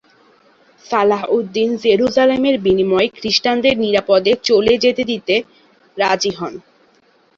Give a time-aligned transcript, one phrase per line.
[0.85, 5.35] সালাহউদ্দিন জেরুসালেমের বিনিময়ে খ্রিস্টানদের নিরাপদে চলে যেতে দিতে
[5.97, 6.53] রাজি হন।